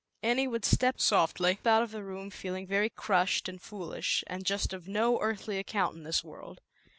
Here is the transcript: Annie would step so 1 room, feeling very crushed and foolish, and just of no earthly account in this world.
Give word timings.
Annie 0.23 0.47
would 0.47 0.65
step 0.65 0.99
so 0.99 1.27
1 1.37 1.59
room, 1.91 2.31
feeling 2.31 2.65
very 2.65 2.89
crushed 2.89 3.47
and 3.47 3.61
foolish, 3.61 4.23
and 4.25 4.43
just 4.43 4.73
of 4.73 4.87
no 4.87 5.19
earthly 5.21 5.59
account 5.59 5.95
in 5.95 6.01
this 6.01 6.23
world. 6.23 6.59